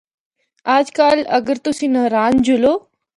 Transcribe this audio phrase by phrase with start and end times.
[0.75, 2.73] اجّ کل اگر تُسیں ناران جُلّو۔